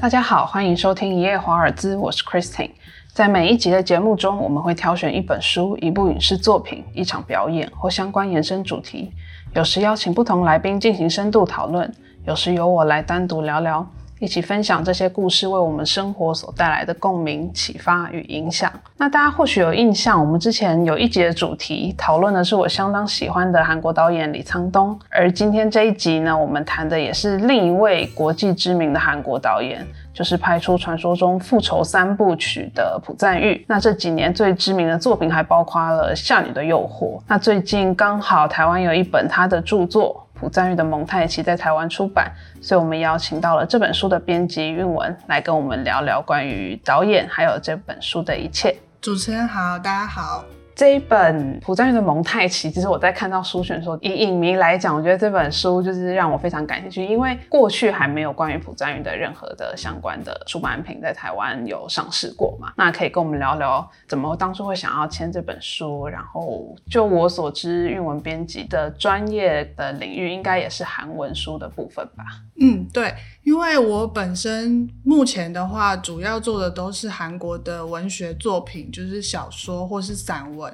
[0.00, 2.70] 大家好，欢迎收听一夜华尔兹，我是 Christine。
[3.12, 9.10] 在每一集的节目中，我们会挑选一本书、一部影视作品、一场表演或相关延伸主题，
[9.54, 11.92] 有时邀请不同来宾进行深度讨论，
[12.24, 13.84] 有时由我来单独聊聊。
[14.20, 18.72] 一起分享这些故事为我们生活所带来的共鸣、启发与影响。
[18.96, 33.64] 那大家或许有印象，我们之前有一集的主题讨论的是我相当喜欢的韩国导演李沧东，而今天这一集呢，我们谈的也是另一位国际知名的韩国导演，就是拍出传说中复仇三部曲的朴赞玉。
[33.68, 37.18] 那这几年最知名的作品还包括了《夏女的诱惑》。
[37.28, 40.24] 那最近刚好台湾有一本他的著作。
[40.38, 48.76] 朴赞玉的蒙太奇在台湾出版，所以我们邀请到了这本书的编辑韵文来跟我们聊聊关于导演还有这本书的一切。
[49.00, 50.44] 主持人好，大家好。
[50.78, 62.72] 这一本朴赞玉的蒙太奇，其实我在看到书选的时候，以影迷来讲，我觉得这本书就是让我非常感兴趣，因为过去还没有关于朴赞玉的任何的相关的出版品在台湾有上市过嘛。
[62.76, 66.06] 那可以跟我们聊聊，怎么当初会想要签这本书？
[66.06, 72.24] 然后就我所知，韵文编辑的专业的领域应该也是韩文书的部分吧？
[72.60, 73.12] 嗯，对。
[73.48, 80.70] 因为我本身目前的话，主要做的都是韩国的文学作品，就是小说或是散文，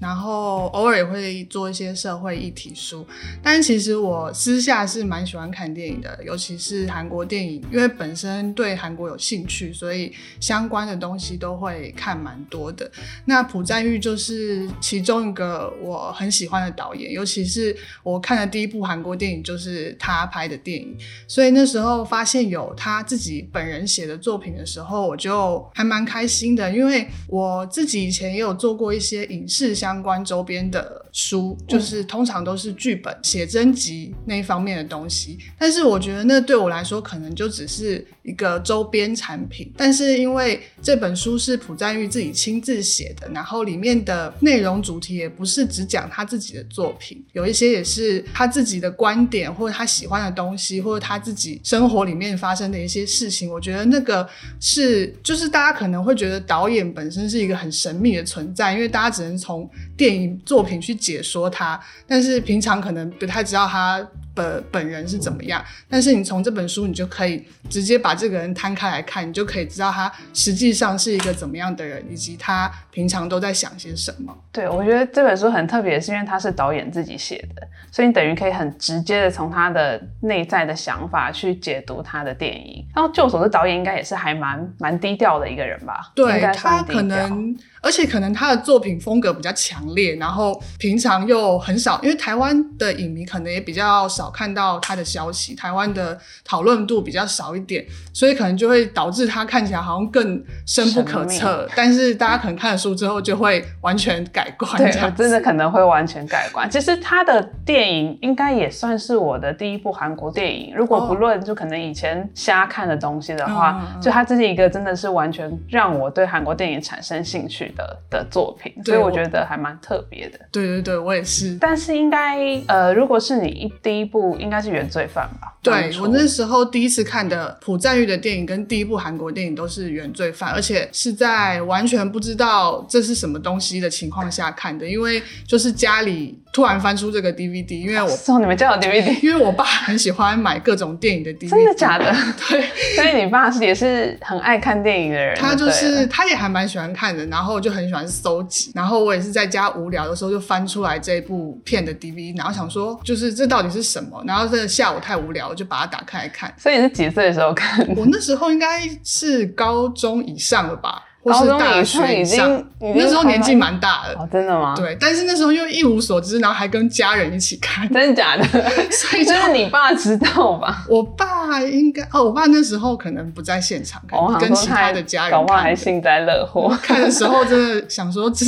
[0.00, 3.06] 然后偶尔也会做一些社会议题书。
[3.40, 12.90] 但其实我私下是蛮喜欢看电影的，尤其是韩国电影，因为本身对韩国有兴趣，所以相关的东西都会看蛮多的。
[13.26, 22.26] 那朴赞玉就是其中一个我很喜欢的导演，尤其是我看的第一部韩国电影就是他拍的电影，所以那时候发。
[22.26, 35.38] 现有他自己本人写的作品的时候，我就还蛮开心的，因为我自己以前也有做过一些影视相关周边的书，就是通常都是剧本、写真集那一方面的东西。
[35.58, 39.72] 但是我觉得那对我来说可能就只是一个周边产品。
[39.76, 52.06] 但是因为这本书是朴赞玉自己亲自写的，然后里面的内容主题也不是只讲他自己的作品，有一些也是他自己的观点，或者他喜欢的东西，或者他自己生活。
[52.06, 54.28] 里面发生的一些事情，我觉得那个
[54.60, 64.04] 是，就是大家可能会觉得导演本身是一个很神秘的存在，因为大家只能从电影作品去解说他，但是平常可能不太知道他。
[64.36, 65.64] 本本人是怎么样？
[65.88, 74.36] 但是你从这本书，你就可以直接把这个人摊开来看，你就可以知道他实际上是一个怎么样的人，以及他平常都在想些什么。
[74.52, 82.86] 对，我觉得这本书很特别，是因为他是导演自己写的，所以你等于可以很直接的从他的内在的想法去解读他的电影。
[82.94, 86.12] 然后，就我所知，导演应该也是还蛮蛮低调的一个人吧？
[86.14, 87.56] 对他可能。
[87.82, 101.68] 而且可能他的作品风格比较强烈，然后平常又很少，因为台湾的影迷可能也比较少看到他的消息，台湾的讨论度比较少一点，所以可能就会导致他看起来好像更深不可测。
[101.76, 106.70] 但是大家可能看了书之后就会完全改观，对，真的可能会完全改观。
[106.70, 117.66] 其实他的电影应该也算是我的第一部韩国电影，如果不论就可能以前瞎看的东西的话，就他这是一个真的是完全让我对韩国电影产生兴趣。
[117.76, 120.38] 的的作品，所以我觉得还蛮特别的。
[120.52, 121.58] 对对对，我也是。
[121.60, 122.38] 但是应该
[122.68, 125.52] 呃，如果是你一第一部，应该是《原罪犯》吧？
[125.62, 142.14] 对我那时候第一次看的朴赞玉的电影，跟第一部韩国电影都是《原罪犯》，而且是在完全不知道这是什么东西的情况下看的，因为就是家里突然翻出这个 DVD，因为我 送你们家有 DVD，因为我爸很喜欢买各种电影的 DVD，真的假的？
[142.48, 142.62] 对，
[142.94, 154.05] 所以你爸是也是很爱看电影的人，他就是他也还蛮喜欢看的，然后就很喜欢搜集，然后我也是在家无聊的时候就翻出来这部片的 DVD，然后想说就是这到底是什么？
[154.26, 155.46] 然后这下午太无聊。
[155.48, 157.86] 我就把它打开来看，所以你是几岁的时候看？
[157.96, 164.74] 我那时候应该是高中以上了吧，高中以上已经那时候年纪蛮大的，哦，真的吗？
[164.76, 168.44] 对，但是那时候又一无所知，然后还跟家人一起看，真的假的？
[168.90, 170.84] 所以就是你爸知道吧？
[170.90, 176.76] 我爸应该哦，我爸那时候可能不在现场看，跟其他的家人搞不好还幸灾乐祸。
[176.82, 178.46] 看的时候真的想说这。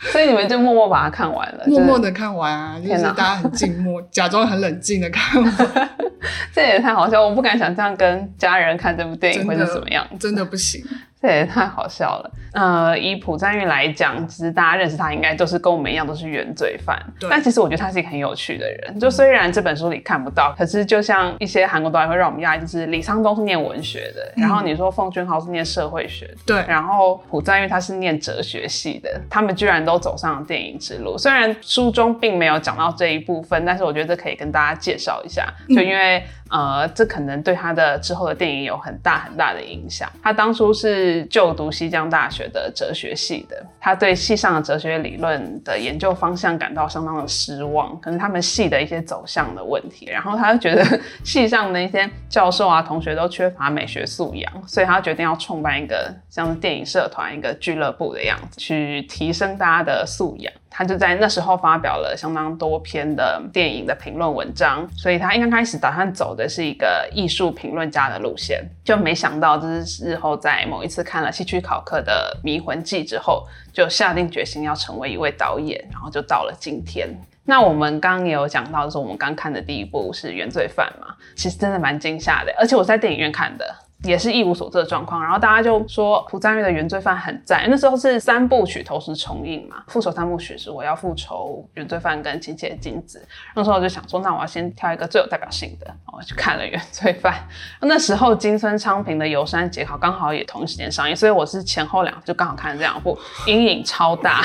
[0.12, 5.54] 所以你们就默默把它看完了，默默的看完啊，就是大家很静默， 假装很冷静的看完。
[6.54, 10.82] 这也太好笑，我不敢想象跟家人看这部电影会是什么样，真的不行。
[11.20, 12.30] 这也太好笑了。
[12.52, 16.98] 呃，以朴赞玉来讲，其实大家认识他应该都是跟我们一样都是原罪犯。
[17.28, 18.98] 但其实我觉得他是一个很有趣的人。
[18.98, 31.16] 就虽然这本书里看不到，可是就像一些韩国导演会让我们讶异，就是李沧东是念文学的，然后你说奉俊昊是念社会学，对，然后朴赞玉他是念哲学系的，他们居然都走上了电影之路。
[31.18, 35.46] 虽然书中并没有讲到这一部分，但是我觉得这可以跟大家介绍一下。
[35.68, 40.10] 就因为呃，这可能对他的之后的电影有很大很大的影响。
[40.22, 50.84] 他当初是就读西江大学的哲学系的，他对系上的哲学理论的研究方向感到相当的失望，可能他们系的一些走向的问题，然后他就觉得
[51.24, 60.52] 系上的一些教授啊、同学都缺乏美学素养，所以他决定要创办一个像电影社团、一个俱乐部的样子，去提升大家的素养。
[60.70, 77.08] 他就在那时候发表了相当多篇的电影的评论文章，所以他一刚开始打算走的是一个艺术评论家的路线，就没想到这是日后在某一次看了希区考克的《迷魂记》之后，就下定决心要成为一位导演，然后就到了今天。
[77.44, 83.66] 那我们刚刚也有讲到，说我们刚看的第一部是《原罪犯》嘛，其实真的蛮惊吓的，而且我在电影院看的。
[84.02, 87.66] 也是一无所知的状况，然后大家就说朴赞玉的原罪犯很赞。
[87.68, 93.22] 那时候是三部曲同时重映嘛，复仇三部曲是我要复仇、原罪犯跟亲切的金子。
[93.54, 97.46] 那时候我就想说，那我要先挑一个最有代表性的，我去看了原罪犯。
[97.80, 104.42] 那时候金村昌平的游山节考刚好也同一时间上映，所以我是前后两就刚好看了这两部，阴影超大。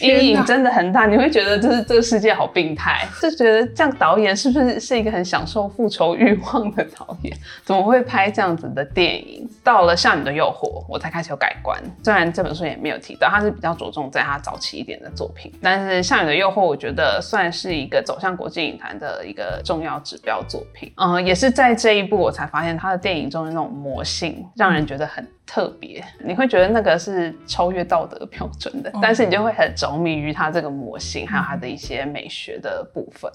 [0.00, 7.36] 阴影真的很大，你会觉得就是这个世界好病态， 就觉得这样导演是不是是一个很享受复仇欲望的导演？
[7.64, 9.48] 怎么会拍这样子的电影？
[9.62, 11.80] 到了《少女的诱惑》，我才开始有改观。
[12.02, 20.92] 虽然这本书也没有提到，他是比较着重在他早期一点的作品，但是《少女的诱惑》我觉得算是一个走向国际影坛的一个重要指标作品。
[20.96, 25.26] 嗯，也是在这一部我才发现他的电影中的那种魔性，让人觉得很。
[25.46, 33.30] 特别，你会觉得那个是超越道德标准的，但是你就会很着迷于它这个模型，还有它的一些美学的部分。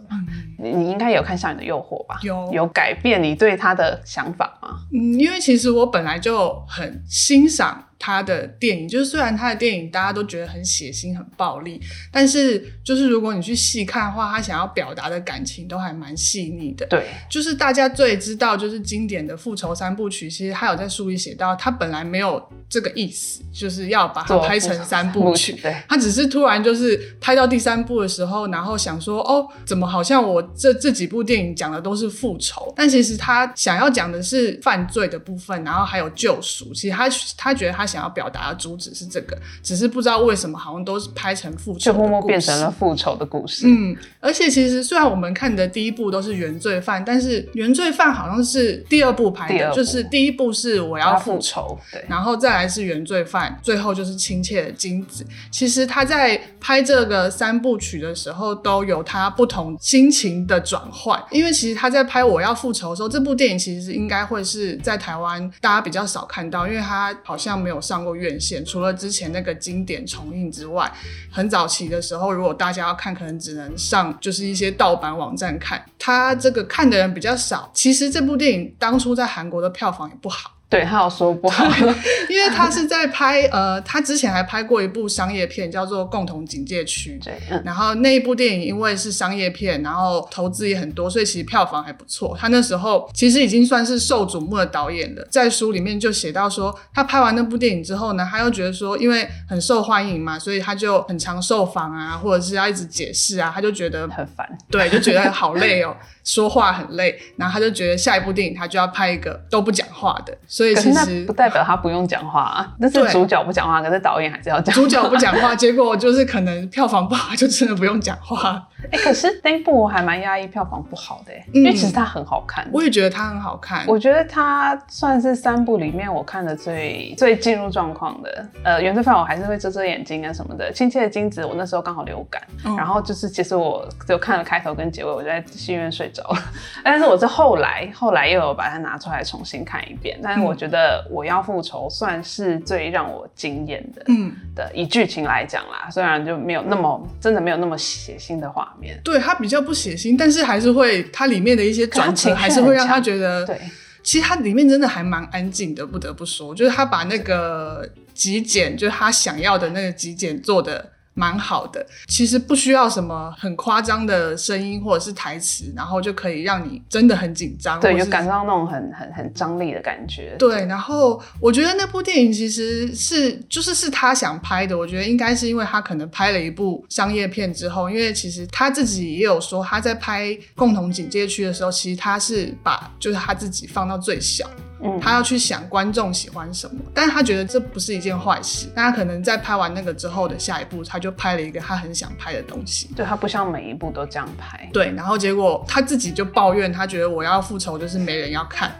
[0.57, 2.19] 你你应该有看《少女的诱惑》吧？
[2.23, 4.69] 有有改变你对它的想法吗？
[4.93, 7.85] 嗯，因为其实我本来就很欣赏。
[8.01, 11.79] 他的电影就是虽然他的电影大家都觉得很血腥、很暴力，
[12.09, 16.85] 但是就是如果你去细看的话，他想要表达的感情都还蛮细腻的。
[16.85, 25.51] 对，就是大家最知道就是经典的复仇三部曲，其实他有在书里写到，他本来没有这个意思，就是要把它拍成三部曲。
[25.61, 36.73] 对，他只是突然就是拍到第三部的时候，然后想说，哦，怎么好像我这这几部电影讲的都是复仇，但其实他想要讲的是犯罪的部分，然后还有救赎。
[36.73, 37.88] 其实他他觉得他。
[37.89, 43.65] 想要表达的主旨是这个，只是不知道为什么好像都是拍成复仇，就默默变成了复仇的故事。
[43.67, 55.25] 嗯，而且其实虽然我们看的第一部都是原罪犯，但是原罪犯好像是第二部拍的，就是第一部是我要复仇，对，然后再来是原罪犯，最后就是亲切的金子。
[55.49, 61.19] 其实他在拍这个三部曲的时候，都有他不同心情的转换。
[61.31, 67.78] 因为其实他在拍我要复仇的时候，这部电影其实应该会是在台湾大家比较少看到，因为他好像没有。
[67.81, 70.91] 上过院线，除了之前那个经典重映之外，
[71.31, 75.83] 很早期的时候，如果大家要看，可能只能上就是一些盗版网站看。
[75.97, 77.71] 它这个看的人比较少。
[77.73, 80.58] 其实这部电影当初在韩国的票房也不好。
[80.69, 81.65] 对他有说不好，
[82.29, 87.19] 因为他是在拍呃，他之前还拍过一部商业片，叫做《共同警戒区》。
[87.25, 87.33] 对，
[87.65, 92.37] 然后那一部电影因为是商业片，然后投资也很多，所以其实票房还不错。
[92.39, 95.27] 他那时候其实已经算是受瞩目的导演了。
[95.31, 105.97] 在书里面就写到说，他拍完那部电影之后呢，他又觉得说，因为很受欢迎嘛，所以他就很常受访啊，或者是要一直解释啊，他就觉得很烦，对，就觉得好累哦。
[106.21, 114.75] 说话很累，然后他就觉得下一部电影他就要拍一个都不讲话的，所以其实不代表他不用讲话啊，那是主角不讲话，可是导演还是要讲。
[114.75, 118.61] 主角不讲话，结果就是可能票房不好，就真的不用讲话。
[118.91, 122.67] 哎，可是那部我还蛮压抑，票房不好的，因为其实它很好看。
[122.71, 123.85] 我也觉得它很好看。
[123.87, 128.49] 我觉得它算是三部里面我看的最最进入状况的。
[128.63, 130.71] 呃，原罪犯我还是会遮遮眼睛啊什么的。
[130.71, 132.41] 亲切的金子我那时候刚好流感，
[132.77, 136.39] 然后就是其实我就看了开头跟结尾，我就在戏院睡着了。
[136.83, 140.17] 但是我是后来后来又有把它拿出来重新看一遍。
[140.23, 144.03] 但是我觉得我要复仇算是最让我惊艳的。
[144.07, 148.68] 嗯，的以剧情来讲啦，虽然就没有那么真的没有那么血腥的话。
[149.03, 153.59] 对它比较不血腥，但是还是会它里面的一些转情还是会让他觉得，对，
[154.03, 160.93] 其实它里面真的还蛮安静的，不得不说，就是他把那个极简，就是他想要的那个极简做的。
[161.19, 170.33] 蛮好的，其实不需要什么很夸张的声音或者是台词，然后就可以让你真的很紧张，对，就感受到那种很很很张力的感觉。
[170.39, 184.49] 对，然后我觉得那部电影其实是就是是他想拍的，我觉得应该是因为他可能拍了一部商业片之后，因为其实他自己也有说他在拍《共同警戒区》的时候，其实他是把就是他自己放到最小。
[184.81, 188.67] 嗯，他要去想观众喜欢什么，但是他觉得这不是一件坏事。
[188.75, 192.89] 但他可能在拍完那个之后的下一步，他就拍了一个他很想拍的东西。
[192.95, 194.69] 对他不像每一部都这样拍。
[194.71, 198.71] 对，然后结果他自己就抱怨，他觉得我要复仇就是没人要看。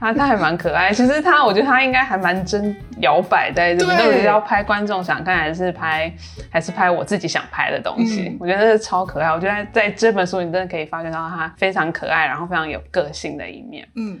[0.00, 6.12] 他他还蛮可爱，其实他我觉得他应该还蛮真摇摆在这，到底是要拍观众想看，还是拍
[6.50, 8.36] 还是拍我自己想拍的东西？
[8.38, 9.28] 我觉得是超可爱。
[9.28, 13.88] 我觉得在这本书你真的可以发现到他非常可爱，然后非常有个性的一面。
[13.96, 14.20] 嗯。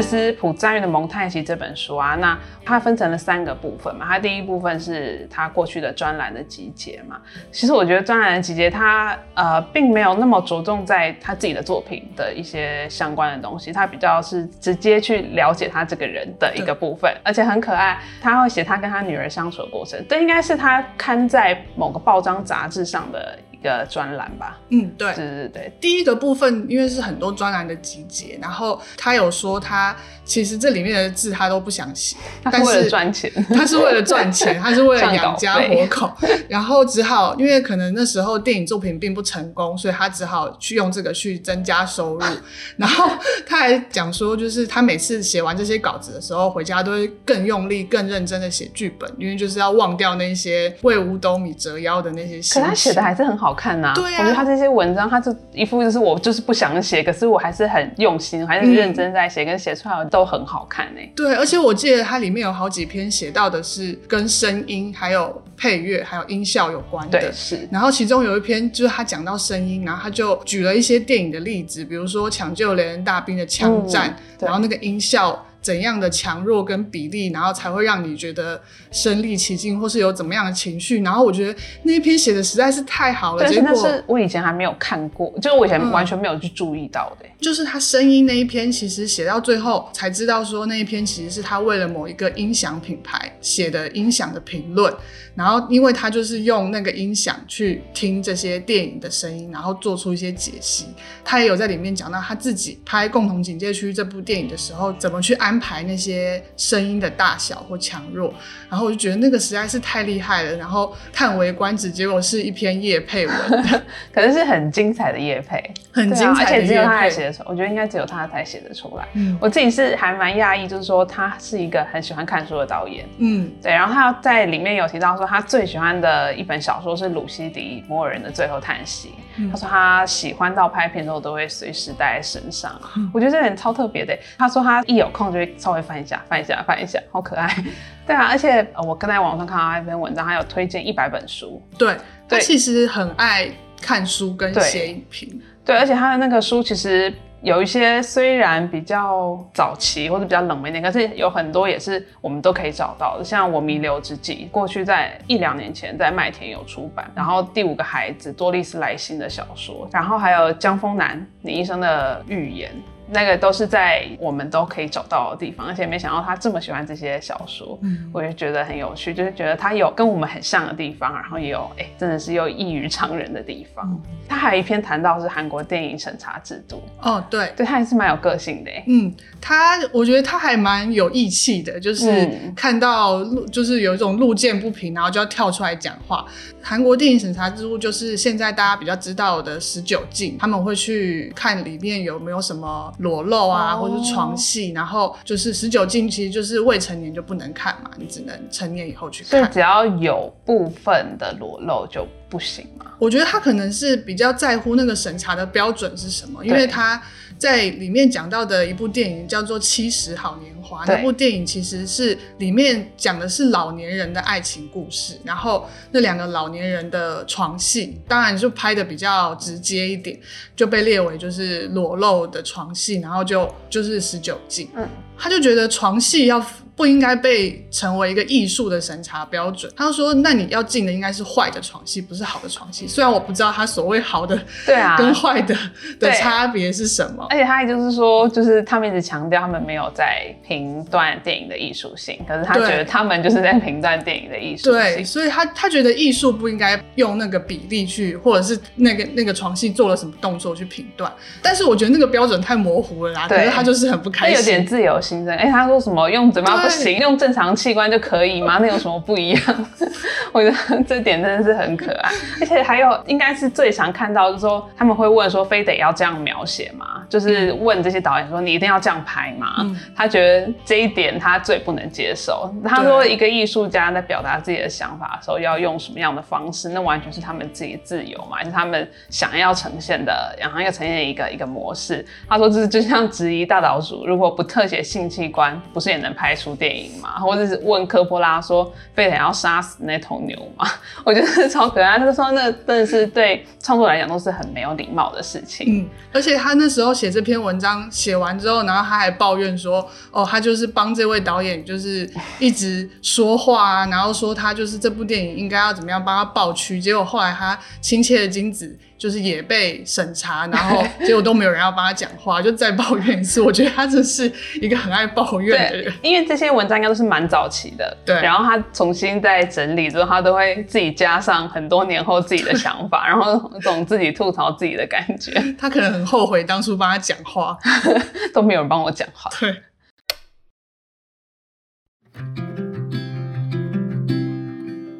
[0.00, 4.06] 其实朴赞玉的《蒙太奇》这本书啊，那它分成了三个部分嘛。
[4.08, 7.20] 它第一部分是他过去的专栏的集结嘛。
[7.50, 17.98] 其实我觉得专栏的集结，它呃并没有那么着重在他自己的作品的一些相关的东西，他比较是直接去了解他这个人的一个部分，而且很可爱。
[18.22, 23.36] 他会写他跟他女儿相处的过程，这应该是他刊在某个报章杂志上的。
[23.58, 29.96] 一个专栏吧，嗯，对，对对对，第一个部分因为是很多专栏的集结，然后他有说他
[30.28, 36.12] 其实这里面的字他都不想写，但是为了赚钱，他是为了赚钱， 他是为了养家活口，
[36.48, 42.24] 然后只好因为可能那时候电影作品并不成功，所以他只好去用这个去增加收入，
[42.78, 43.10] 然后
[43.44, 52.38] 他还讲说，就是他每次写完这些稿子的时候，回家都会更用力、更认真的写剧本，因为就是要忘掉那些为五斗米折腰的那些。
[52.60, 53.48] 可他写的还是很好。
[53.58, 61.00] 看呐，对啊，我觉得他这些文章，他就一副就是我就是不想写，可是我还是很用心，还是认真在写，跟写出来的都很好看呢。
[61.14, 67.20] 对，而且我记得它里面有好几篇写到的是跟声音、还有配乐、还有音效有关的。
[67.20, 67.68] 对，是。
[67.70, 75.44] 然后其中有一篇就是他讲到声音，然后他就举了一些电影的例子，比如说《抢救雷恩大兵》的枪战，然后那个音效。
[75.60, 78.60] 怎样的强弱跟比例，然后才会让你觉得
[78.90, 81.02] 身临其境，或是有怎么样的情绪？
[81.02, 83.46] 然后我觉得那一篇写的实在是太好了。
[83.48, 87.26] 结果是我以前还没有看过，就是我以前完全没有去注意到的。
[87.40, 94.92] 就是他声音那一篇，其实写到最后才知道说那一篇其实是他为了某一个音响品牌写的音响的评论。
[95.34, 100.86] 然后因为他就是用那个音响去听这些电影的声音，然后做出一些解析。
[101.24, 105.58] 他也有在里面讲到他自己拍《共同警戒区》这部电影的时候，怎么去安。
[105.58, 108.32] 排那些声音的大小或强弱，
[108.70, 111.90] 然后我就觉得那个实在是太厉害了，然后叹为观止。
[111.90, 113.36] 结果是一篇叶配文，
[114.14, 115.60] 可能是很精彩的叶配，
[115.92, 119.04] 很精彩，而且只有他才写得出，我觉得应该只有他才写得出来。
[119.14, 123.04] 嗯，我自己是还蛮讶异，就是说他是一个很喜欢看书的导演。
[123.18, 123.72] 嗯，对。
[123.72, 129.08] 然后他在里面有提到说，他最喜欢的一本小说是鲁西迪摩尔人的《最后叹息》。
[129.50, 132.72] 他说他喜欢到拍片之后都会随时带在身上。
[133.14, 134.16] 我觉得这点超特别的。
[134.36, 135.54] 他说他一有空就会。
[135.58, 137.48] 稍微翻一下，翻一下，翻一下，好可爱。
[138.06, 141.60] 对啊，而且我刚在网上看到一篇文章，他有推荐一百本书。
[141.76, 141.96] 对，
[142.28, 145.40] 他其实很爱看书跟写影评。
[145.64, 153.24] 对，而且他的那个书其实有一些虽然比较早期或者比较冷门点，可是有很多也是我们都可以找到的。
[153.24, 157.10] 像《我弥留之际》，过去在一两年前在麦田有出版。
[157.14, 159.88] 然后《第五个孩子》，多丽丝莱辛的小说。
[159.92, 162.70] 然后还有江丰南，你医生的预言。
[163.10, 173.98] 那个都是在我们都可以找到的地方，而且没想到他这么喜欢这些小说，嗯，我就觉得很有趣，就是觉得他有跟我们很像的地方，然后也有哎，真的是又异于常人的地方。
[174.28, 186.26] 他还有一篇谈到是韩国电影审查制度，哦，对，对他还是蛮有个性的，嗯，他我觉得他还蛮有义气的，就是看到路就是有一种路见不平，然后就要跳出来讲话。
[186.60, 192.92] 韩国电影审查制度就是现在大家比较知道的十九禁，他们会去看里面有没有什么。
[192.98, 199.30] 裸露啊，或者是床戏，然后就是十九禁，其实就是未成年就不能看嘛，你只能成年以后去看。
[199.30, 202.92] 所以只要有部分的裸露就不行吗？
[202.98, 207.02] 我觉得他可能是比较在乎那个审查的标准是什么，因为他。
[207.38, 220.18] 在里面讲到的一部电影叫做《七十好年华》，那部电影其实是里面讲的是老年人的爱情故事，然后那两个老年人的床戏，当然就拍的比较直接一点，
[220.56, 224.68] 就被列为就是裸露的床戏，然后就就是十九禁。
[224.74, 226.44] 嗯，他就觉得床戏要。
[226.78, 229.68] 不应该被成为一个艺术的审查标准。
[229.74, 235.52] 他说：“那你要进的应该是坏的床戏，不是好的床戏。”虽然我不知道他所谓好的对啊 跟坏的
[235.98, 237.26] 的差别是什么。
[237.30, 244.72] 而且他也就是说，就是他们一直强调他们没有在评断电影的艺术性，可是他觉得他们就是在评断电影的艺术性。
[244.74, 251.12] 对，所以他他觉得艺术不应该用那个比例去，或者是那个那个床戏做了什么动作去评断。
[251.42, 255.00] 但是我觉得那个标准太模糊了啦，可是他就是很不开心，有点自由
[255.36, 258.58] 哎，他说什么用嘴巴不行，用正常器官就可以吗？
[258.60, 259.42] 那有什么不一样？
[260.32, 262.10] 我觉得这点真的是很可爱。
[262.40, 267.02] 而且还有，应该是最常看到，就是说他们会问说，非得要这样描写吗？
[267.08, 269.64] 就是问这些导演说，你一定要这样拍吗？
[269.96, 272.52] 他觉得这一点他最不能接受。
[272.64, 276.68] 他说，一个艺术家在表达自己的想法的时候，要用什么样的方式？
[276.70, 282.04] 那完全是他们自己自由嘛，是他们想要呈现的，然后要呈现一个一个模式。
[282.28, 287.20] 他说，这是就像质疑大岛主，如果不特写性性器官，不是也能拍出电影吗？
[287.20, 290.66] 或者是问科波拉说，非得要杀死那头牛吗？
[291.06, 291.96] 我觉得超可爱。
[291.98, 295.82] 他说，那真的是对创作来讲都是很没有礼貌的事情。
[295.82, 308.76] 嗯，而且他那时候写这篇文章写完之后，然后他还抱怨说，哦，他就是帮这位导演就是一直说话啊，然后说他就是这部电影应该要怎么样帮他抱屈，结果后来他亲切的金子。
[308.98, 313.40] 就是也被审查，然后 结果都没有人要帮他讲话，就再抱怨一次。
[313.40, 315.94] 我觉得他真是一个很爱抱怨的人。
[316.02, 318.16] 因为这些文章应该都是蛮早期的，对。
[318.20, 325.32] 然后他重新再整理之后，他都会自己加上很多年后自己的想法， 然后总自己吐槽自己的感觉。
[325.56, 327.56] 他可能很后悔当初帮他讲话，
[328.34, 329.30] 都没有人帮我讲话。
[329.38, 329.54] 对。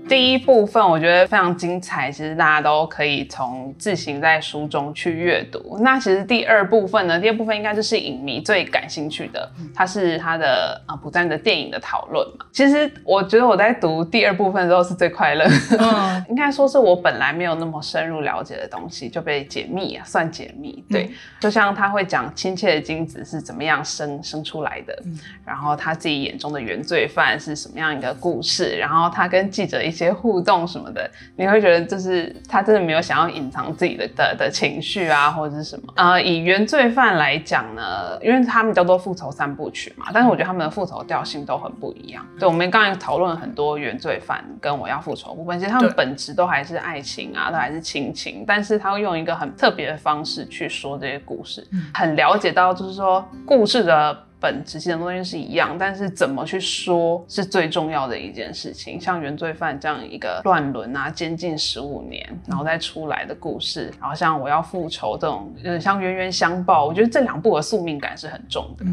[0.09, 5.79] 第一部分我觉得非常精彩，其实大家都可以从自行在书中去阅读。
[5.83, 12.47] 那其实第二部分呢，第二部分应该就是影迷最感兴趣的，它是它的啊不断的电影的讨论嘛。
[12.51, 15.45] 其实我觉得我在读第二部分的时候是最快乐，
[15.79, 20.83] 嗯， 应该说是我本来没有那么深入了解的东西就被解密啊，算解密。
[20.89, 24.99] 对，就像他会讲亲切的精子是怎么样生生出来的，
[25.45, 29.98] 然后他自己眼中的原罪犯是什么样一个故事，然后他跟记者一。
[29.99, 35.93] 些互动什么的，你会觉得就是他真的没有想要隐藏自己的的的情绪啊，或者是什么？
[35.97, 42.25] 呃，以原罪犯来讲呢，因为他们叫做复仇三部曲嘛，但是我觉得他们的复仇调性都很不一样。
[42.39, 54.28] 对，我们刚才讨论很多原罪犯跟我要复仇部分，其实他们本质都还是爱情啊，都还是亲情，但是他会用一个很特别的方式去说这些故事，很了解到就是说故事的。
[54.41, 59.01] 本质性的东西是一样，但是怎么去说是最重要的一件事情。
[59.01, 68.85] 像原罪犯这样一个乱伦啊，监禁十五年，然后再出来的故事，然后像我要复仇这种，呃，像冤冤相报，我觉得这两部的宿命感是很重的。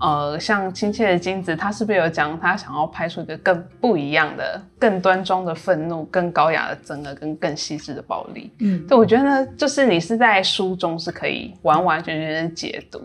[0.00, 8.50] 呃，像亲切的金子，他是不是有讲他想要拍出一个更不一样的、更端庄的愤怒、更高雅的憎恶跟更细致的暴力？
[8.60, 13.00] 嗯，对，我觉得呢，就是你是在书中是可以完完全全的解读。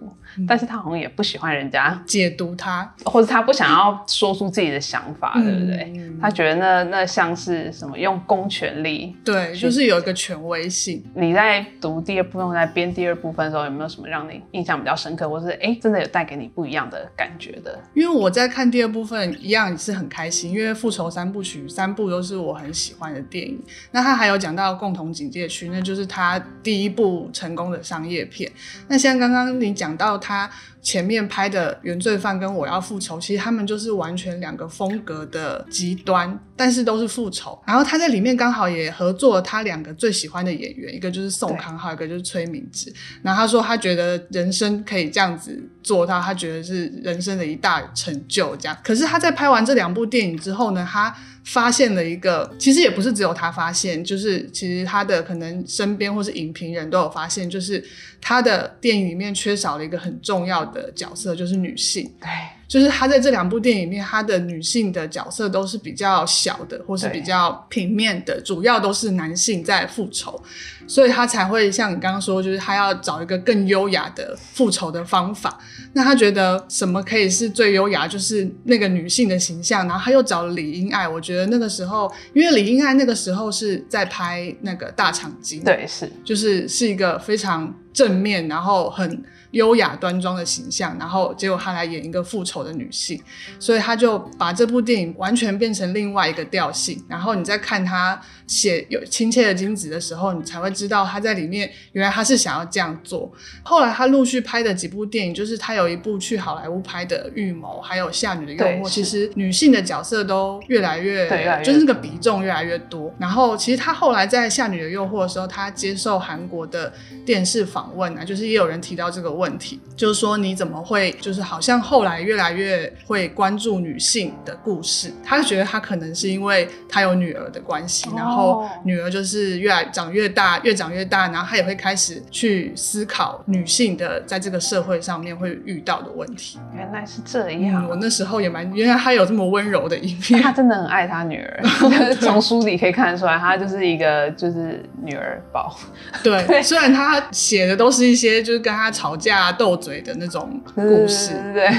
[0.48, 5.94] 但是他好像也不喜欢人家解读他，或者他不想要说出自己的想法，对不对？
[6.22, 11.04] 他觉得那那像是什么用公权力，对，就是有一个权威性。
[11.16, 17.80] 你在读第二部分，在编第二部分的时候，有没有什么让你印象比较深刻，或是哎，真的有带给你不一样的感觉的？
[17.96, 23.60] 因为我在看第二部分一样是很开心，因为复仇三部曲三部都是我很喜欢的电影。
[23.92, 28.52] 那他还有讲到共同警戒区，那就是他第一部成功的商业片。
[28.88, 30.19] 那像刚刚你讲到。
[30.20, 30.50] 他
[30.82, 37.58] 前面拍的《原罪犯》跟《我要复仇》，其实他们就是完全两个风格的极端，但是都是复仇。
[37.66, 42.94] 然后他在里面刚好也合作了他两个最喜欢的演员，一个就是宋康昊，一个就是崔明植。
[43.22, 48.56] 然后他说他觉得人生可以这样子做到，他觉得是人生的一大成就。
[48.58, 51.16] 这样，可是他在拍完这两部电影之后呢，他。
[51.52, 57.84] 发现了一个，其实也不是只有他发现，就是其实他的可能身边或是影评人都有发现，就是
[58.22, 62.12] 他的电影里面缺少了一个很重要的角色，就是女性。
[62.20, 62.30] 对。
[62.70, 70.40] 就是他在这两部电影里面，他的女性的角色都是比较小的，或是比较平面的，主要都是男性在复仇，
[70.86, 75.58] 所以他才会像你刚刚说，就是他要找一个更优雅的复仇的方法。
[75.94, 79.88] 那他觉得什么可以是最优雅，就是那个女性的形象。
[79.88, 89.24] 然后他又找了李英爱，我觉得那个时候，因为李英爱那个时候是在拍那个大长今，对，是，就是是一个非常正面，然后很。
[89.52, 93.22] 优雅端庄的形象，然后结果她来演一个复仇的女性，
[93.60, 97.04] 所以她就把这部电影完全变成另外一个调性。
[97.08, 103.32] 然后你在看她写有亲切的金子的时候，你才会知道她在里面原来她是想要这样做。
[103.64, 111.28] 后来她陆续拍的几部电影，就是她有一部去好莱坞拍的《预谋》，还有《夏女的诱惑》，其实女性的角色都越来越，
[111.64, 113.12] 就是那个比重越来越多。
[113.18, 116.94] 然后其实她后来在《夏女的诱惑》的时候，她接受韩国的
[117.26, 119.39] 电视访问啊，就是也有人提到这个。
[119.40, 125.14] 问题，就是说你怎么会就是好像后来越来越会关注女性的故事？
[125.24, 136.60] 他觉得他可能是因为他有女儿的关系，然后女儿就是越来长越大，越长越大，然后他也会开始去思考女性的在这个社会上面会遇到的问题。
[136.76, 141.64] 原来是这样，我那时候也蛮，原来他有这么温柔的一面，他真的很爱他女儿，
[142.20, 145.76] 从书里可以看得出来，他就是一个就是女儿宝。
[146.22, 151.70] 对，虽然他写的都是一些就是跟他吵架斗嘴的那种故事， 对，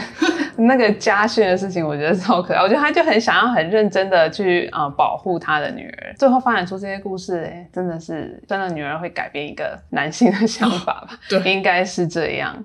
[0.57, 2.61] 那个家训的事情，我觉得超可爱。
[2.61, 11.19] 我觉得他就很想要很认真的去啊保护他的女儿，最后发展出这些故事，哎，真的是真的女儿会改变一个男性的想法吧？
[11.29, 12.65] 对，应该是这样。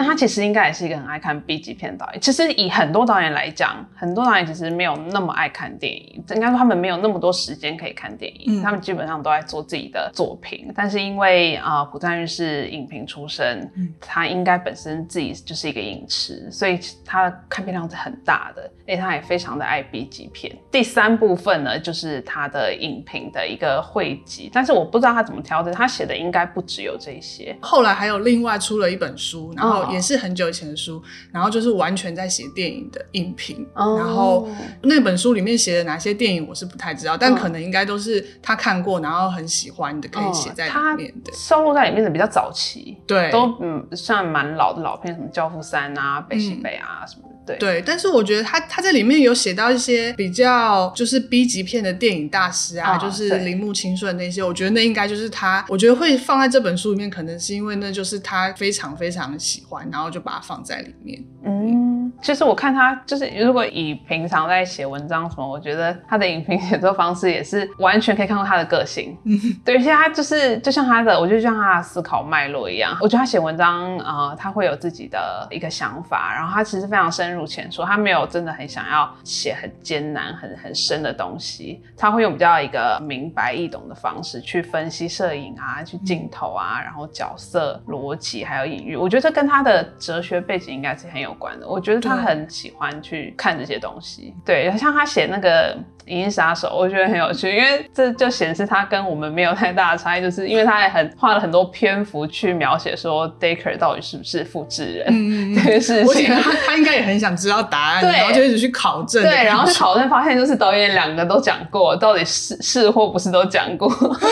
[0.00, 2.20] 那他其实应该也是一个很爱看 B 级片导演。
[2.22, 10.72] 其实以很多导演来讲，很多导演其实没有那么爱看电影，应该说他们没有那么多时间可以看电影，他们基本上都在做自己的作品。
[10.74, 20.56] 但是因为啊，古赞玉是影评出身，他应该本身自己就是一个影痴，所以他看片量是很大的，而且他也非常的爱 B 级片。
[20.70, 27.54] 第三部分呢，就是他的影评的一个汇集，但是我不知道他怎么挑的，他写的应该不只有这些。
[27.60, 29.89] 后来还有另外出了一本书，然后。
[29.92, 34.48] 也是很久以前的书，然后就是完全在写电影的影评，然后
[34.82, 41.32] 那本书里面写的哪些电影我是不太知道，但可能应该都是他看过，然后很喜欢的，可以写在里面的。
[41.32, 47.28] 收录在里面的比较早期，对，都嗯算蛮老的老片，什么《教父三》啊，《北西北》啊什么。
[47.58, 61.20] 对，但是我觉得他他在里面有写到一些比较就是 B 级片的电影大师啊，就是铃木清顺那些，我觉得那应该就是他，我觉得会放在这本书里面，可能是因为那就是他非常非常喜欢，然后就把它放在里面。
[61.44, 69.18] 嗯，其实我看他就是如果以平常在写文章什么，我觉得他的影评写作方式也是完全可以看到他的个性。
[69.26, 77.40] 嗯，对，而且他就是就像他的，我觉得像他的思考脉络一样，我觉得他写文章啊，他会有自己的一个想法，然后他其实非常深入。
[77.40, 88.94] 入浅出，他没有真的很想要写很艰难、很很深的东西，他会用比较一个明白易懂的方式去分析摄影啊、去镜头啊，然后角色逻辑还有隐喻。
[88.94, 91.66] 我觉得这跟他的哲学背景应该是很有关的。
[91.66, 94.34] 我觉得他很喜欢去看这些东西。
[94.44, 95.76] 对，像他写那个。
[96.12, 105.06] 《银翼杀手》我觉得很有趣，因为这就显示他跟我们没有太大的差异，就是因为他也很花了很多篇幅去描写说 Dacre 到底是不是复制人
[105.54, 106.34] 这件事情。
[106.34, 109.22] 他他应该也很想知道答案，然后就一直去考证。
[109.22, 113.88] 对，然后去考证发现就是导演两个都讲过，到底是是或不是都讲过，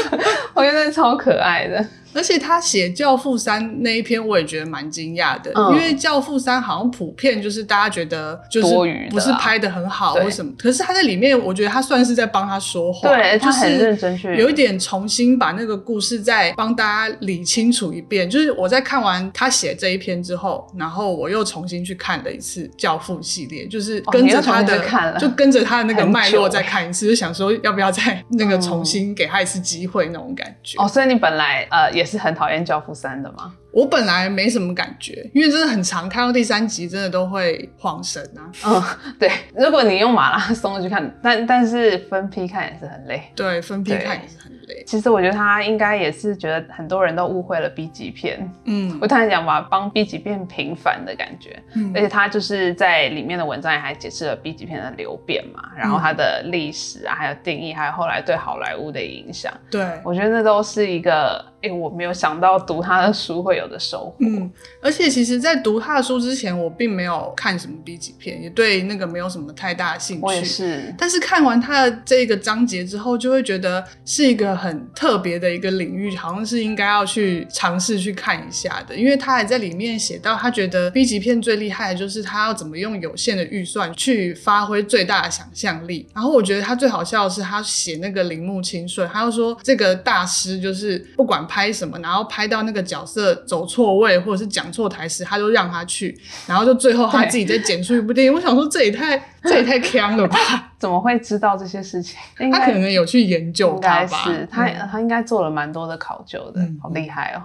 [0.54, 1.86] 我觉得超可爱的。
[2.14, 8.74] 而且他写《教父三》那一篇，我也觉得蛮惊讶的，因为《教父三》好像普遍就是大家觉得就是
[9.10, 18.28] 不是拍的很好或什么，可是他在里面，我觉得他算是在帮他说话，对，他很认真去，有一点重新把那个故事再帮大家理清楚一遍。
[18.28, 30.82] 就是我在看完他写这一篇之后，然后我又重新去看了一次《教父》系列，就是跟着他的，就跟着他的那个脉络再看一次，就想说要不要再那个重新给他一次机会那种感觉。
[30.82, 31.97] 哦，所以你本来呃。
[31.98, 33.52] 也是很讨厌《教父三》的吗？
[33.78, 38.50] 我本来没什么感觉，因为真的很长，看到第三集真的都会晃神啊。
[38.66, 38.82] 嗯，
[39.20, 43.22] 对，如果你用马拉松去看，但但是分批看也是很累。
[43.36, 44.82] 对，分批看也是很累。
[44.84, 64.50] 其实我觉得他应该也是觉得很多人都误会了 B 级片，嗯，我突然讲把，帮 B 级片平反的感觉，嗯，而且他就是在里面的文章也还解释了 B 级片的流变嘛，然后它的历史啊，还有定义，还有后来对好莱坞的影响，对我觉得那都是一个，哎，我没有想到读他的书会有的收获，嗯，
[64.82, 74.48] 而且其实，在读他的书之前，我并没有看什么 B 级片，也对那个没有什么太大的兴趣，我也是，但是看完他的这个章节之后，就会觉得是一个。
[74.58, 86.08] 很特别的一个领域，好像是应该要去尝试去看一下的，因为他还在里面写到，他觉得 B 级片最厉害的就是他要怎么用有限的预算去发挥最大的想象力。
[86.12, 98.32] 然后我觉得他最好笑的是，他写那个铃木清顺，他又说这个大师就是不管拍什么，然后拍到那个角色走错位或者是讲错台词，他就让他去，然后就最后他自己再剪出一部电影。
[98.32, 100.38] 我想说这也太 这也太坑了吧？
[100.78, 102.16] 怎么会知道这些事情？
[102.52, 107.42] 他可能有去研究，应该是他他应该做了蛮多的考究的，好厉害哦。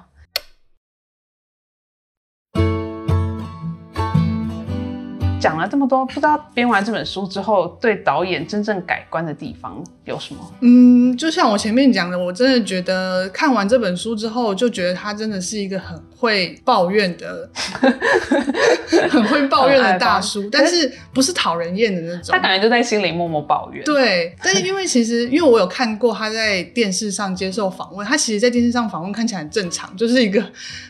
[5.43, 10.39] 讲了这么多，不知道编完这本书之后，对导演真正改观的地方有什么？
[10.62, 17.49] 嗯，就像我前面讲的，我真的觉得看完这本书之后，就觉得他真的是一个很会抱怨的，
[19.10, 22.29] 很会抱怨的大叔，但是不是讨人厌的那种。
[22.29, 23.84] 他感觉就在心里默默抱怨。
[23.84, 30.41] 对，但是因为其实因为我有看过他在电视上接受访问，他其实在电视上访问看起来很正常，就是一个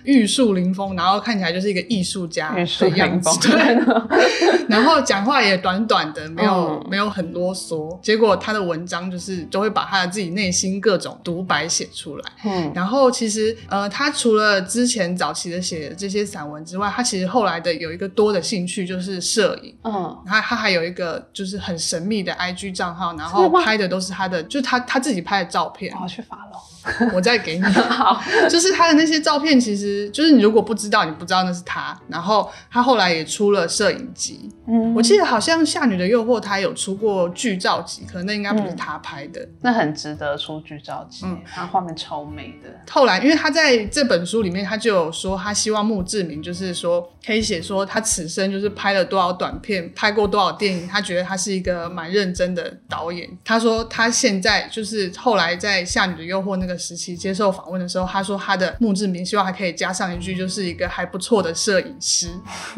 [0.03, 4.42] 玉树临风，然后看起来就是一个艺术家的样子，对。
[4.69, 7.99] 然后讲话也短短的，没有没有很啰嗦。
[8.01, 12.31] 结果他的文章就是都会把他的自己内心各种独白写出来。
[12.45, 19.75] 嗯，然后其实呃，他除了之前早期的写这些散文之外，他其实后来的有一个多的兴趣就是摄影。
[19.83, 25.95] 嗯，他他还有一个就是很神秘的 IG 账号，然后拍的都是他的，就是他他自己拍的照片。
[26.01, 27.11] 我去发了。
[27.13, 31.97] 我再给你， 好，就是他的那些照片，其实就是你如果不知道，你不知道那是他。
[32.09, 34.32] 然后他后来也出了摄影集，
[34.67, 42.69] 嗯，我记得好像《夏女的诱惑》她有出过剧照集，可能那应该不是她拍的，那很值得出剧照集，嗯，她画面超美的。
[42.91, 53.29] 后来，因为她在这本书里面，她就有说她希望墓志铭就是说可以写说她此生就是拍了多少短片，拍过多少电影，她觉得她是一个蛮认真的导演。
[53.43, 56.73] 她说她现在就是后来在《夏女的诱惑》那个。
[56.83, 62.27] 时期接受访问的时候，她说她的墓志铭希望还可以加上一句，就是一个还不错的摄影师，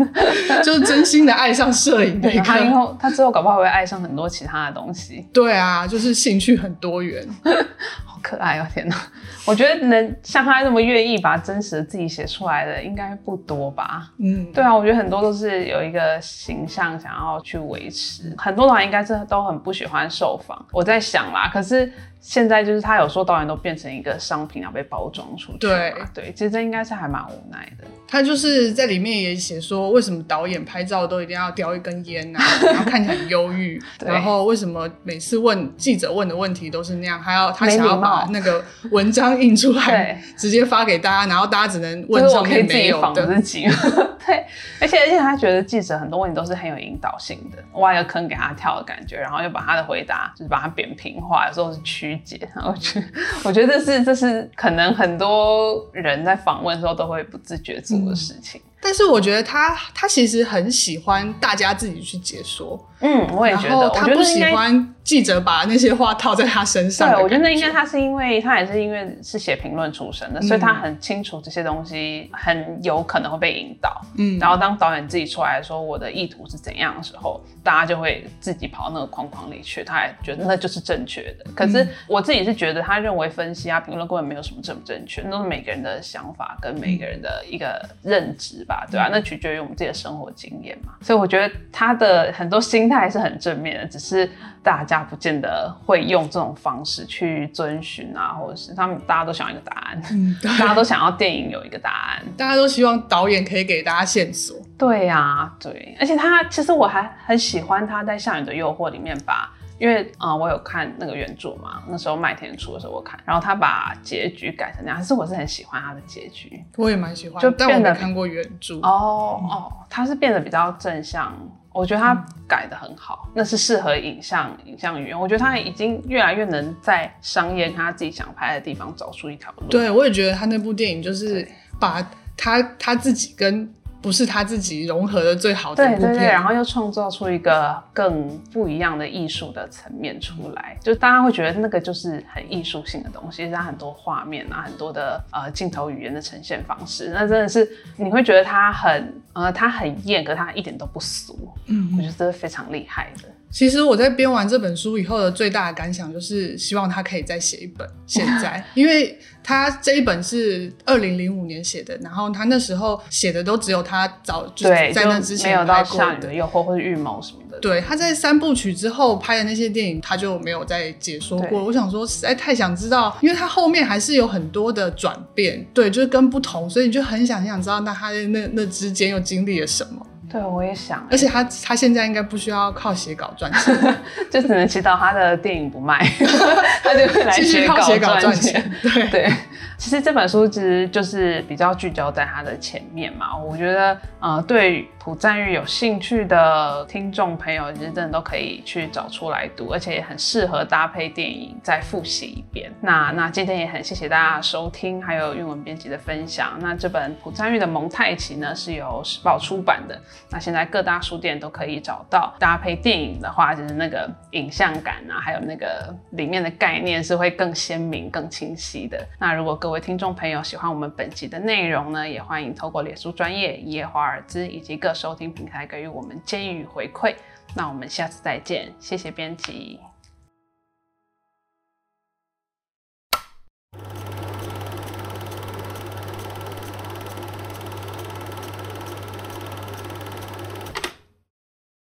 [0.63, 2.21] 就是真心的爱上摄影。
[2.43, 5.25] 他以后他之后搞不好会爱上很多其他的东西。
[5.33, 7.27] 对啊，就是兴趣很多元。
[8.25, 8.65] 可爱哦！
[8.73, 8.95] 天哪，
[9.45, 14.09] 我觉得能像他这么愿意把真实的自己写出来的，应该不多吧？
[14.17, 18.33] 嗯，对啊，我觉得很多都是有一个形象想要去维持。
[18.35, 20.65] 很多导演应该是都很不喜欢受访。
[20.71, 25.59] 我在想啦，可是现在就是他有说导演都变成一个商品要被包装出去。
[25.59, 27.85] 对对，其实这应该是还蛮无奈的。
[28.07, 33.79] 他就是在里面也写说，为什么导演拍照都一定要叼一根烟啊， 然后看起来很忧郁。
[34.03, 38.14] 然后为什么每次问记者问的问题都是那样，还要他想要把。
[38.31, 43.25] 那个文章印出来，直接发给大家，然后大家只能问上面没有的。
[44.25, 44.43] 对，
[44.81, 52.39] 而且而且他觉得记者很多问题都是很有引导性的，挖一个坑给他跳的感觉，然后又把他的回答就是把它扁平化，有时候是曲解。
[52.55, 53.03] 然后觉
[53.45, 58.59] 我觉得这是这是可能很多人在访问的时候都会不自觉做的事情。
[58.81, 67.13] 但是我觉得他他其实很喜欢大家自己去解说，嗯，我也觉得，他不喜欢记者把那些话套在他身上。
[67.13, 74.01] 对，我觉得应该他是因为他也是因为是写评论出身的，所以他很清楚这些东西很有可能会被引导。
[74.17, 81.45] 嗯，然后当导演自己出来说我的意图是怎样的时候，大家就会自己跑到那个框框里去，他也觉得那就是正确的。
[81.55, 88.87] 可是我自己是觉得，他认为分析啊评论根本没有什么正不正确，都是每个人的想法跟每个人的一个认知吧。
[88.89, 94.27] 对啊，那取决于我们自己的生活经验嘛，所以我觉得他的很多心态是很正面的，只是
[94.63, 104.57] 大家不见得会用这种方式去遵循啊，或者是他们大家都想要一个答案，嗯， 大家都想要电影有一个答案，大家都希望导演可以给大家线索。
[104.77, 109.51] 对呀，对，而且他其实我还很喜欢他在《下雨的诱惑》里面把。
[109.77, 121.37] 因为啊，我有看那个原著嘛，那时候麦田出的时候我看，然后他把结局改成那样，可是我是很喜欢他的结局，我也蛮喜欢，就变得看过原著哦哦，他是变得比较正向，
[121.75, 129.67] 我觉得他改的很好，那是适合影像影像语言，我觉得他已经越来越能在商业他自己想拍的地方找出一条路。
[129.69, 131.45] 对，我也觉得他那部电影就是
[131.79, 132.01] 把
[132.37, 133.69] 他他自己跟。
[134.05, 153.29] 不是他自己融合的最好的对对对，然后又创造出一个更不一样的艺术的层面出来，就大家会觉得那个就是很艺术性的东西，它很多画面啊，很多的呃镜头语言的呈现方式，那真的是你会觉得它很呃它很艳，可它一点都不俗，嗯，我觉得这是非常厉害的。
[153.55, 157.87] 其实我在编完这本书以后的最大的感想就是，希望他可以再写一本。
[158.05, 167.57] 现在，因为他这一本是二零零五年写的，然后他那时候写的都只有他早就在那之前拍过的《诱惑》或者《预谋》什么的。
[167.61, 171.63] 对，他在三部曲之后拍的那些电影，他就没有再解说过。
[171.63, 180.05] 我想说，实在太想知道，因为他后面还是有很多的转变，对，就是跟不同，所以你就很想很想知道，那他那那之间又经历了什么。
[180.35, 181.07] 对，我也想。
[181.09, 183.95] 而且他他现在应该不需要靠写稿赚钱，
[184.29, 186.05] 就只能祈祷他的电影不卖，
[186.83, 188.69] 他就会来写稿赚钱。
[188.81, 189.33] 对对。
[189.77, 202.71] 其实这本书其实就是比较聚焦在它的前面嘛，我觉得呃对朴赞玉有兴趣的听众朋友，其实真的都可以去找出来读，而且也很适合搭配电影再复习一遍。
[202.81, 206.57] 那那今天也很谢谢大家收听，还有韵文编辑的分享。
[206.59, 209.99] 那这本朴赞玉的蒙太奇呢是由时报出版的，
[210.31, 219.05] 那现在各大书店都可以找到，搭配电影的话，就是那个影像感啊，还有那个里面的概念是会更鲜明、更清晰的。
[219.19, 227.15] 那如果各位听众朋友，喜欢我们本集的内容呢，也欢迎透过脸书专业、叶华尔兹以及各收听平台给予我们建议与回馈。
[227.55, 229.79] 那我们下次再见，谢谢编辑。